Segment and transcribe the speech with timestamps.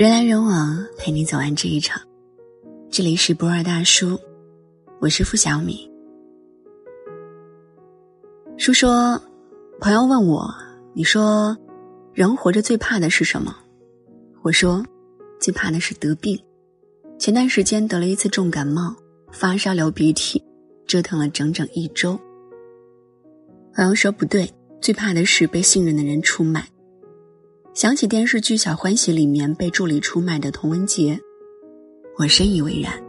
[0.00, 2.00] 人来人往，陪你走完这一场。
[2.90, 4.18] 这里是博尔大叔，
[4.98, 5.92] 我是付小米。
[8.56, 9.20] 叔说，
[9.78, 10.50] 朋友问我，
[10.94, 11.54] 你说，
[12.14, 13.54] 人活着最怕的是什么？
[14.40, 14.82] 我说，
[15.38, 16.42] 最怕的是得病。
[17.18, 18.96] 前段时间得了一次重感冒，
[19.30, 20.42] 发烧流鼻涕，
[20.86, 22.18] 折腾了整整一周。
[23.74, 26.66] 朋友说不对，最怕的是被信任的人出卖。
[27.80, 31.18] 想起电视剧《小欢喜》里面被助理出卖的童文杰，
[32.18, 33.02] 我深以为然。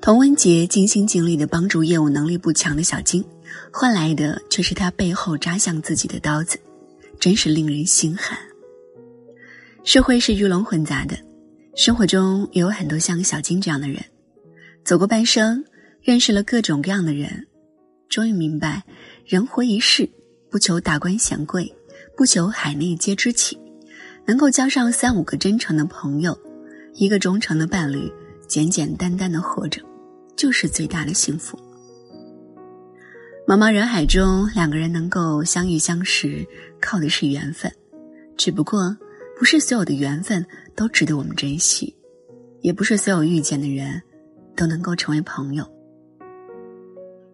[0.00, 3.24] 童文杰尽心尽力的帮助业务能力不强的小金，
[3.72, 6.58] 换来的却是他背后扎向自己的刀子，
[7.20, 8.36] 真是令人心寒。
[9.84, 11.16] 社会是鱼龙混杂的，
[11.76, 14.04] 生活中也有很多像小金这样的人，
[14.82, 15.64] 走过半生，
[16.00, 17.46] 认识了各种各样的人，
[18.08, 18.82] 终于明白，
[19.24, 20.10] 人活一世，
[20.50, 21.72] 不求达官显贵。
[22.16, 23.58] 不求海内皆知起，
[24.26, 26.38] 能够交上三五个真诚的朋友，
[26.94, 28.12] 一个忠诚的伴侣，
[28.46, 29.80] 简简单单的活着，
[30.36, 31.58] 就是最大的幸福。
[33.46, 36.46] 茫茫人海中，两个人能够相遇相识，
[36.80, 37.72] 靠的是缘分。
[38.36, 38.96] 只不过，
[39.38, 40.44] 不是所有的缘分
[40.76, 41.94] 都值得我们珍惜，
[42.60, 44.00] 也不是所有遇见的人，
[44.54, 45.66] 都能够成为朋友。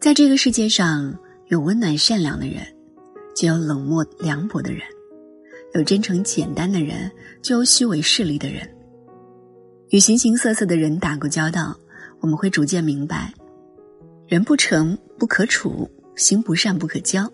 [0.00, 2.66] 在这个世界上，有温暖善良的人。
[3.34, 4.82] 就有冷漠凉薄的人，
[5.74, 7.10] 有真诚简单的人，
[7.42, 8.68] 就有虚伪势利的人。
[9.90, 11.78] 与形形色色的人打过交道，
[12.20, 13.32] 我们会逐渐明白：
[14.26, 17.30] 人不诚不可处，心不善不可交。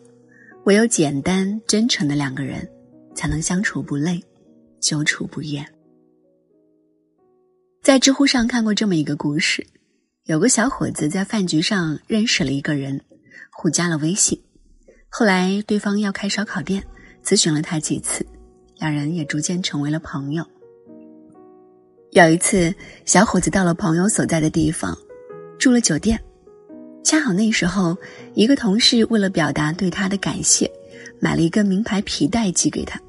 [0.65, 2.69] 唯有简单真诚的两个人，
[3.15, 4.23] 才能相处不累，
[4.81, 5.67] 久处不厌。
[7.83, 9.67] 在知乎上看过这么一个故事：
[10.25, 13.01] 有个小伙子在饭局上认识了一个人，
[13.51, 14.39] 互加了微信。
[15.11, 16.85] 后来，对方要开烧烤店，
[17.25, 18.25] 咨询了他几次，
[18.79, 20.45] 两人也逐渐成为了朋友。
[22.13, 22.73] 有一次，
[23.05, 24.97] 小伙子到了朋友所在的地方，
[25.59, 26.21] 住了酒店，
[27.03, 27.97] 恰好那时候，
[28.35, 30.71] 一个同事为了表达对他的感谢，
[31.21, 33.01] 买了一个名牌皮带寄给他。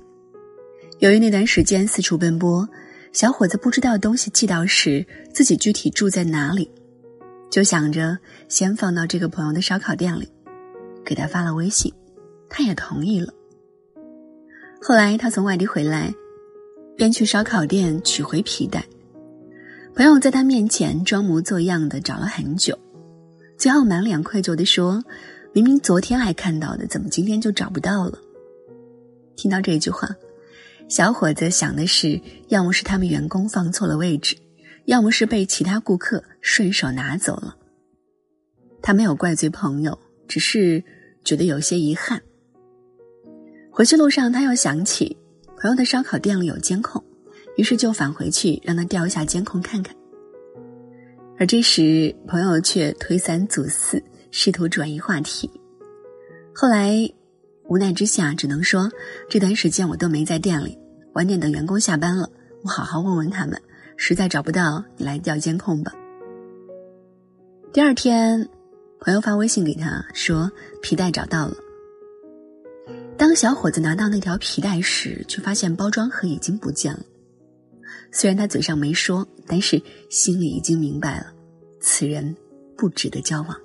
[0.99, 2.67] 由于那段时间四处奔波，
[3.13, 6.69] 小伙子不知道东西寄到时自己具体住在哪里，
[7.51, 10.27] 就想着先放到这个朋友的烧烤店里。
[11.09, 11.91] 给他发了微信，
[12.51, 13.33] 他也同意了。
[14.79, 16.13] 后来他从外地回来，
[16.95, 18.85] 便去烧烤店取回皮带。
[19.95, 22.77] 朋友在他面前装模作样的找了很久，
[23.57, 25.03] 最后满脸愧疚的说
[25.51, 28.19] ：“明明昨天还看到的，怎么今天就找不到了？”
[29.35, 30.15] 听到这句话，
[30.87, 34.37] 小伙子想的是：要么是他们员工放错了位置，
[34.85, 37.55] 要么是被其他顾客顺手拿走了。
[38.79, 39.97] 他没有怪罪朋友，
[40.27, 40.83] 只是。
[41.23, 42.21] 觉得有些遗憾。
[43.71, 45.17] 回去路上，他又想起
[45.55, 47.01] 朋友的烧烤店里有监控，
[47.55, 49.95] 于是就返回去让他调一下监控看看。
[51.37, 55.49] 而这时，朋友却推三阻四，试图转移话题。
[56.53, 57.09] 后来
[57.69, 58.91] 无奈之下，只能说
[59.29, 60.77] 这段时间我都没在店里，
[61.13, 62.29] 晚点等员工下班了，
[62.63, 63.61] 我好好问问他们。
[63.95, 65.93] 实在找不到，你来调监控吧。
[67.71, 68.49] 第二天。
[68.99, 70.51] 朋友发微信给他说
[70.81, 71.55] ：“皮带找到了。”
[73.17, 76.99] 当小伙子拿到那条皮带时，却发现包装盒已经不见了。
[78.11, 81.33] 虽然他嘴上没说，但是心里已经明白了，
[81.79, 82.35] 此人
[82.77, 83.55] 不值得交往。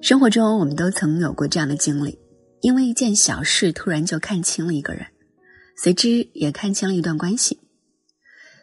[0.00, 2.18] 生活中，我们都曾有过这样的经历：
[2.60, 5.06] 因为一件小事，突然就看清了一个人，
[5.76, 7.58] 随之也看清了一段关系。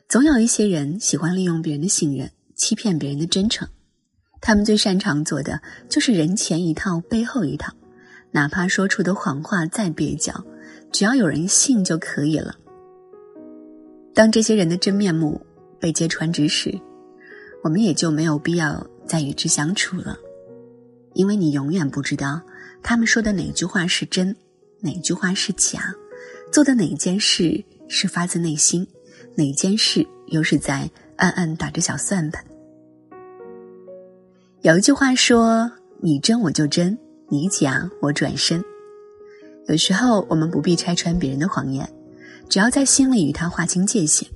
[0.07, 3.67] 总有一些人喜欢利用别人的信任，欺骗别人的真诚。
[4.41, 7.73] 他们最擅长做的就是人前一套，背后一套，
[8.31, 10.43] 哪怕说出的谎话再蹩脚，
[10.91, 12.55] 只要有人信就可以了。
[14.13, 15.39] 当这些人的真面目
[15.79, 16.77] 被揭穿之时，
[17.63, 20.17] 我们也就没有必要再与之相处了，
[21.13, 22.41] 因为你永远不知道
[22.81, 24.35] 他们说的哪句话是真，
[24.79, 25.93] 哪句话是假，
[26.51, 28.87] 做的哪件事是发自内心，
[29.35, 32.43] 哪件事又是在暗暗打着小算盘。
[34.61, 35.71] 有一句话说
[36.03, 36.97] ：“你真我就真，
[37.29, 38.61] 你假我转身。”
[39.67, 41.89] 有时候我们不必拆穿别人的谎言，
[42.49, 44.27] 只要在心里与他划清界限。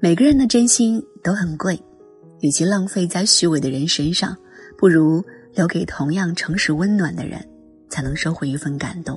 [0.00, 1.80] 每个人的真心都很贵，
[2.40, 4.36] 与其浪费在虚伪的人身上，
[4.76, 5.24] 不如
[5.54, 7.48] 留给同样诚实温暖的人，
[7.88, 9.16] 才能收获一份感动。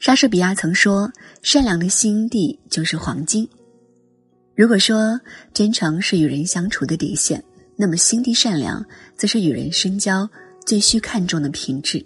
[0.00, 1.12] 莎士比亚曾说
[1.42, 3.48] ：“善良的心地就是黄金。”
[4.54, 5.18] 如果说
[5.54, 7.42] 真诚是与人相处的底线，
[7.74, 8.84] 那么心地善良
[9.16, 10.28] 则是与人深交
[10.66, 12.04] 最需看重的品质。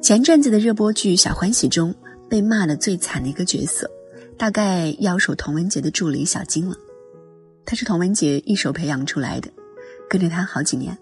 [0.00, 1.94] 前阵子的热播剧《小欢喜》中
[2.30, 3.90] 被骂的最惨的一个角色，
[4.38, 6.74] 大概要数童文洁的助理小金了。
[7.66, 9.50] 她是童文洁一手培养出来的，
[10.08, 10.96] 跟着她好几年。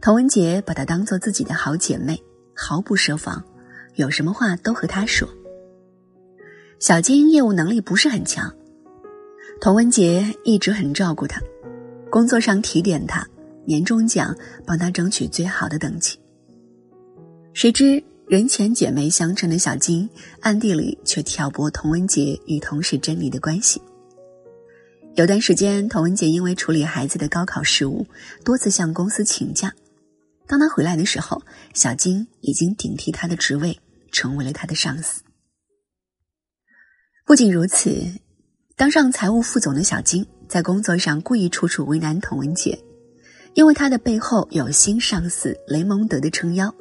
[0.00, 2.18] 童文洁把她当做自己的好姐妹，
[2.54, 3.44] 毫不设防，
[3.96, 5.28] 有什么话都和她说。
[6.80, 8.50] 小金业务能力不是很强，
[9.60, 11.38] 童文洁一直很照顾她，
[12.10, 13.28] 工作上提点她，
[13.66, 14.34] 年终奖
[14.64, 16.18] 帮她争取最好的等级。
[17.52, 20.08] 谁知人前姐妹相称的小金，
[20.40, 23.78] 暗地里却挑拨童文洁与同事珍妮的关系。
[25.16, 28.06] 有段时间，童文洁因为处理孩子的高考事务，
[28.42, 29.70] 多次向公司请假。
[30.46, 31.42] 当他回来的时候，
[31.74, 33.78] 小金已经顶替他的职位，
[34.10, 35.20] 成为了他的上司。
[37.30, 37.96] 不仅如此，
[38.74, 42.76] 当上财务副总的小金，在工作上故意处处为难童文洁，
[43.54, 46.74] 因为他的背后有新上司雷蒙德的撑腰。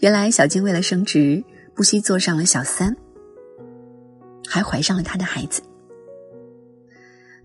[0.00, 1.42] 原来，小金为了升职，
[1.74, 2.94] 不惜做上了小三，
[4.46, 5.62] 还怀上了他的孩子。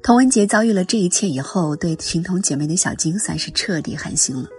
[0.01, 4.49] 童文洁遭遇了这一切以后，对情同姐妹的小金算是彻底寒心了。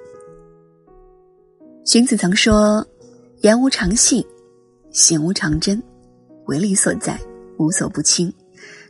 [1.84, 2.86] 荀子曾说
[3.44, 4.24] ：“言无常信，
[4.92, 5.82] 行无常真，
[6.46, 7.20] 为利所在，
[7.58, 8.32] 无所不倾。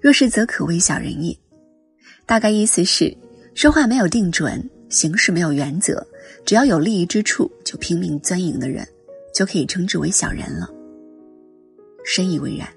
[0.01, 1.37] 若是，则可谓小人也。”
[2.27, 3.17] 大概意思是，
[3.55, 6.07] 说话没有定准，行事没有原则，
[6.45, 8.87] 只要有利益之处就拼命钻营的人。
[9.35, 10.71] 就可以称之为小人了。
[12.05, 12.69] 深以为然。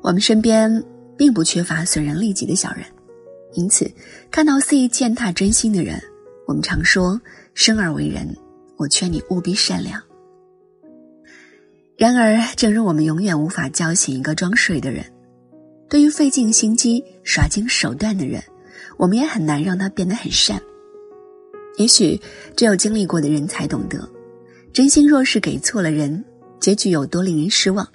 [0.00, 0.82] 我们身边
[1.14, 2.86] 并不缺乏损人利己的小人，
[3.52, 3.86] 因此
[4.30, 6.02] 看到肆意践踏真心的人，
[6.46, 7.20] 我们常说
[7.52, 8.34] 生而为人，
[8.78, 10.02] 我劝你务必善良。
[11.96, 15.04] 然而，正如我们永远无法叫醒一个装睡的人，
[15.88, 18.42] 对于费尽心机、耍尽手段的人，
[18.96, 20.60] 我们也很难让他变得很善。
[21.76, 22.20] 也许
[22.56, 24.08] 只有经历过的人才懂得。
[24.72, 26.24] 真心若是给错了人，
[26.58, 27.86] 结局有多令人失望；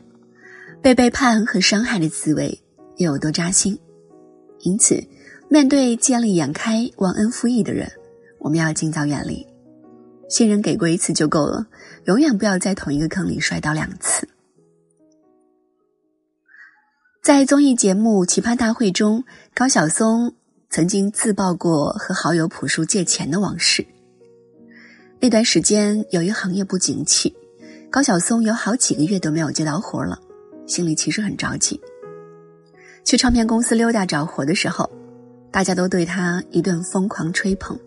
[0.82, 2.58] 被背叛和伤害的滋味
[2.96, 3.78] 又有多扎心。
[4.62, 5.04] 因此，
[5.50, 7.92] 面对见利眼开、忘恩负义的人，
[8.38, 9.46] 我们要尽早远离。
[10.30, 11.66] 信任给过一次就够了，
[12.06, 14.30] 永远不要在同一个坑里摔倒两次。
[17.22, 20.34] 在综艺节目《奇葩大会》中，高晓松
[20.70, 23.86] 曾经自曝过和好友朴树借钱的往事。
[25.20, 27.36] 那段时间，由于行业不景气，
[27.92, 30.18] 高晓松有好几个月都没有接到活了，
[30.66, 31.82] 心里其实很着急。
[33.04, 34.90] 去唱片公司溜达找活的时候，
[35.52, 37.78] 大家都对他一顿疯狂吹捧。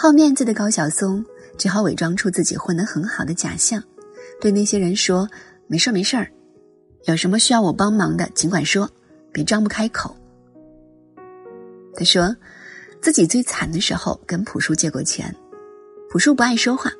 [0.00, 1.24] 好面子的高晓松
[1.56, 3.82] 只好伪装出自己混得很好的假象，
[4.40, 5.28] 对那些人说
[5.66, 6.30] ：“没事儿没事儿，
[7.06, 8.88] 有什么需要我帮忙的尽管说，
[9.32, 10.16] 别张不开口。”
[11.98, 12.36] 他说，
[13.00, 15.34] 自己最惨的时候跟朴树借过钱。
[16.08, 16.92] 朴树不爱说话，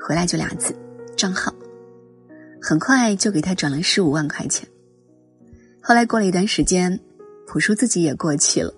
[0.00, 0.74] 回来就俩字：
[1.16, 1.54] 账号。
[2.60, 4.68] 很快就给他转了十五万块钱。
[5.80, 6.98] 后来过了一段时间，
[7.46, 8.74] 朴树自己也过气了，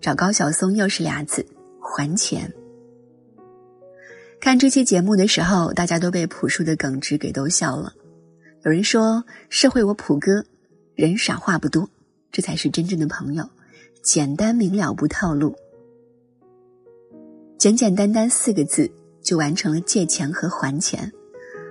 [0.00, 1.46] 找高晓松又是俩字：
[1.78, 2.52] 还钱。
[4.44, 7.94] 看这期节目的时候，大家都被朴树的耿直给逗笑了。
[8.62, 10.44] 有人说：“社会我朴哥，
[10.94, 11.88] 人傻话不多，
[12.30, 13.48] 这才是真正的朋友，
[14.02, 15.56] 简单明了不套路，
[17.56, 18.90] 简简单单四个字。”
[19.24, 21.10] 就完成了借钱和还钱，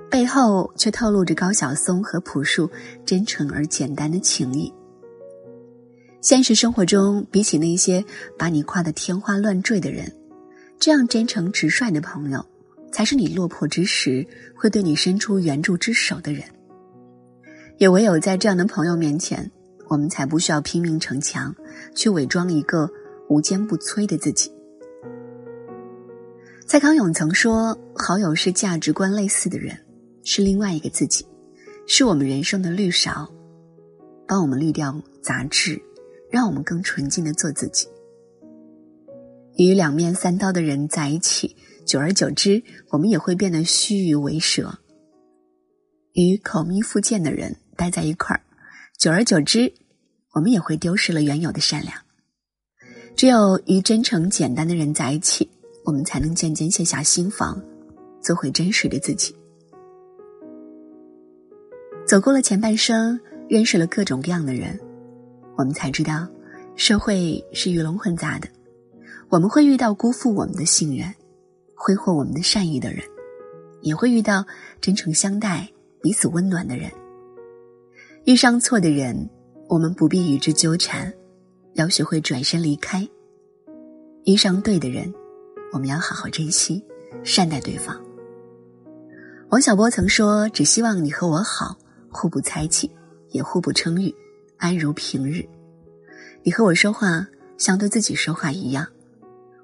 [0.10, 2.68] 背后却透露着高晓松和朴树
[3.06, 4.74] 真诚而简单的情谊。
[6.22, 8.04] 现实生活中，比起那些
[8.36, 10.12] 把你夸得天花乱坠的人，
[10.80, 12.44] 这样真诚直率的朋友，
[12.94, 16.44] 才是你落魄之时会对你伸出援助之手的人。
[17.80, 19.52] 也唯有在这样的朋友面前，
[19.90, 21.54] 我们才不需要拼命逞强，
[21.96, 22.88] 去伪装一个
[23.28, 24.52] 无坚不摧的自己。
[26.68, 29.76] 蔡康永曾说：“好友是价值观类似的人，
[30.24, 31.26] 是另外一个自己，
[31.88, 33.28] 是我们人生的滤勺，
[34.28, 35.82] 帮我们滤掉杂质，
[36.30, 37.88] 让我们更纯净的做自己。
[39.58, 44.64] 与两面三刀的人在一起，久而久之，我们也会变得虚与委蛇；
[46.14, 48.42] 与口蜜腹剑的人待在一块儿，
[48.98, 49.74] 久而久之，
[50.34, 51.96] 我们也会丢失了原有的善良。
[53.16, 55.50] 只有与真诚简单的人在一起。”
[55.86, 57.62] 我们才能渐渐卸下心防，
[58.22, 59.36] 做回真实的自己。
[62.08, 64.80] 走过了前半生，认识了各种各样的人，
[65.58, 66.26] 我们才知道，
[66.78, 68.48] 社会是鱼龙混杂的。
[69.28, 71.14] 我们会遇到辜负我们的信任、
[71.76, 73.04] 挥霍我们的善意的人，
[73.82, 74.46] 也会遇到
[74.80, 75.70] 真诚相待、
[76.02, 76.92] 彼此温暖的人。
[78.26, 79.30] 遇上错的人，
[79.68, 81.14] 我们不必与之纠缠，
[81.74, 83.08] 要学会转身离开。
[84.26, 85.14] 遇上对的人。
[85.74, 86.86] 我们要好好珍惜，
[87.24, 88.00] 善待对方。
[89.50, 91.76] 王小波曾说：“只希望你和我好，
[92.12, 92.92] 互不猜忌，
[93.30, 94.14] 也互不称誉，
[94.58, 95.44] 安如平日。
[96.44, 97.26] 你和我说话，
[97.58, 98.86] 像对自己说话一样；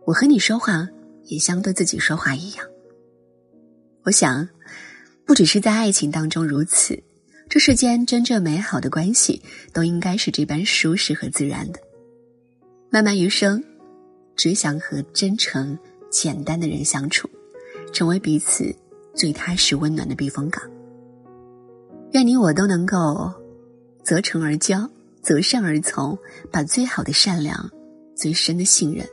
[0.04, 0.90] 我和你说话，
[1.30, 2.66] 也像对自己说话一样。”
[4.04, 4.50] 我想，
[5.26, 7.02] 不只是在爱情当中如此，
[7.48, 11.80] 这世间真正美好的关系，都应该是这般舒适和自然的。
[12.90, 13.64] 漫漫余生，
[14.36, 17.30] 只想和真诚、简单的人相处，
[17.94, 18.76] 成为彼此。
[19.16, 20.64] 最踏实、温暖的避风港。
[22.12, 23.30] 愿你我都能够
[24.02, 24.90] 择诚而交，
[25.22, 26.18] 择善而从，
[26.50, 27.70] 把最好的善良、
[28.16, 29.06] 最深的信任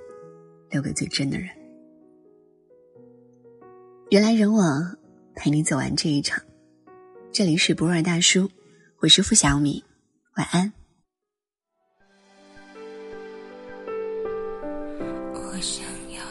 [0.70, 1.49] 留给最真的人。
[4.08, 4.96] 人来人往，
[5.34, 6.40] 陪你走完这一场。
[7.32, 8.48] 这里是博尔大叔，
[9.00, 9.82] 我是付小米，
[10.36, 10.72] 晚安。
[15.34, 15.84] 我想
[16.14, 16.22] 要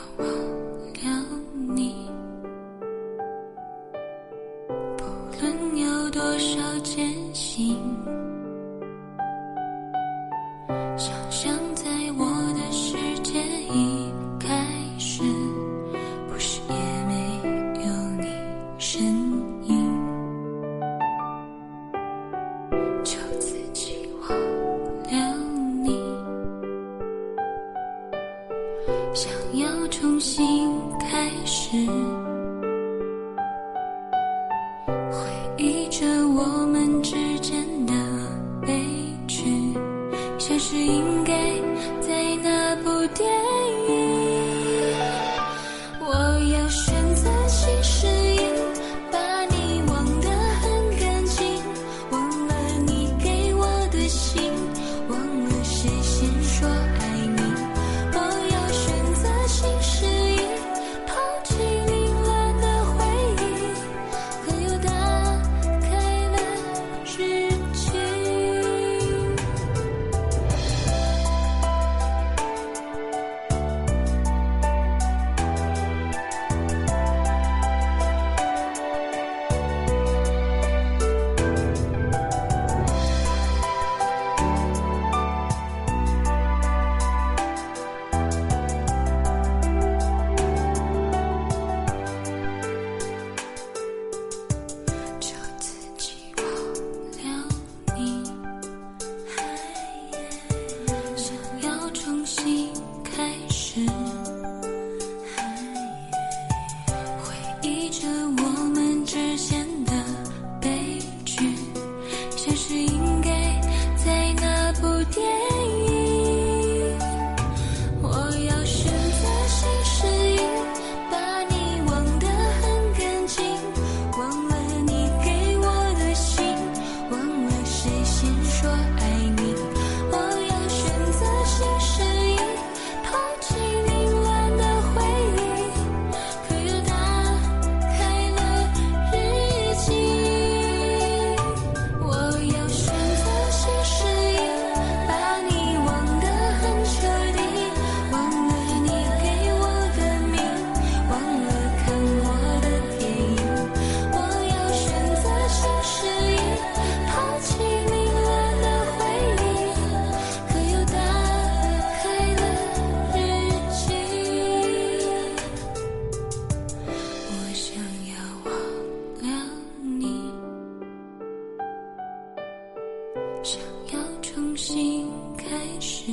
[173.44, 173.62] 想
[173.94, 175.46] 要重新开
[175.80, 176.12] 始。